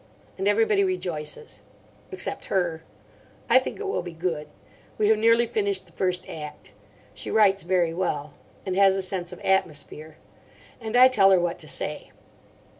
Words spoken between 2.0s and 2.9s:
Except her.